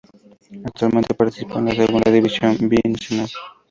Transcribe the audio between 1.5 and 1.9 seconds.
en la